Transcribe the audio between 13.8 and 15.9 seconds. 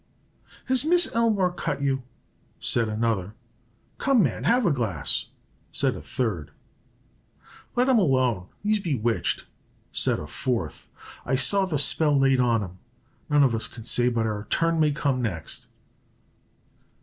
say but our turn may come next."